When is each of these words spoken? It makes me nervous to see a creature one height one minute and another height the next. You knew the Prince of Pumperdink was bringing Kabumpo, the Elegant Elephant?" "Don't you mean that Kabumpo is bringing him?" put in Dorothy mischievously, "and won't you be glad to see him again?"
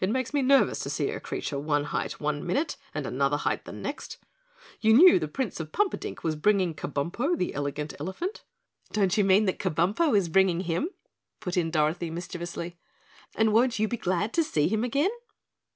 It 0.00 0.10
makes 0.10 0.34
me 0.34 0.42
nervous 0.42 0.80
to 0.80 0.90
see 0.90 1.10
a 1.10 1.20
creature 1.20 1.60
one 1.60 1.84
height 1.84 2.18
one 2.18 2.44
minute 2.44 2.76
and 2.92 3.06
another 3.06 3.36
height 3.36 3.66
the 3.66 3.70
next. 3.70 4.18
You 4.80 4.92
knew 4.92 5.20
the 5.20 5.28
Prince 5.28 5.60
of 5.60 5.70
Pumperdink 5.70 6.24
was 6.24 6.34
bringing 6.34 6.74
Kabumpo, 6.74 7.38
the 7.38 7.54
Elegant 7.54 7.94
Elephant?" 8.00 8.42
"Don't 8.90 9.16
you 9.16 9.22
mean 9.22 9.44
that 9.44 9.60
Kabumpo 9.60 10.16
is 10.16 10.28
bringing 10.28 10.62
him?" 10.62 10.88
put 11.38 11.56
in 11.56 11.70
Dorothy 11.70 12.10
mischievously, 12.10 12.76
"and 13.36 13.52
won't 13.52 13.78
you 13.78 13.86
be 13.86 13.96
glad 13.96 14.32
to 14.32 14.42
see 14.42 14.66
him 14.66 14.82
again?" 14.82 15.12